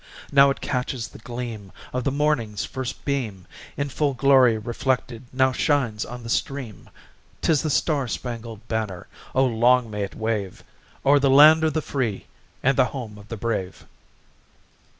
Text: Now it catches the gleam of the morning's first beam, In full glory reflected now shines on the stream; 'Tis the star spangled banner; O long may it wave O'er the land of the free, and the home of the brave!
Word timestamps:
Now 0.31 0.49
it 0.49 0.61
catches 0.61 1.07
the 1.09 1.19
gleam 1.19 1.71
of 1.93 2.03
the 2.03 2.11
morning's 2.11 2.65
first 2.65 3.05
beam, 3.05 3.45
In 3.77 3.89
full 3.89 4.15
glory 4.15 4.57
reflected 4.57 5.25
now 5.31 5.51
shines 5.51 6.05
on 6.05 6.23
the 6.23 6.27
stream; 6.29 6.89
'Tis 7.43 7.61
the 7.61 7.69
star 7.69 8.07
spangled 8.07 8.67
banner; 8.67 9.05
O 9.35 9.45
long 9.45 9.91
may 9.91 10.01
it 10.01 10.15
wave 10.15 10.63
O'er 11.05 11.19
the 11.19 11.29
land 11.29 11.63
of 11.63 11.73
the 11.73 11.83
free, 11.83 12.25
and 12.63 12.75
the 12.79 12.85
home 12.85 13.19
of 13.19 13.27
the 13.27 13.37
brave! 13.37 13.85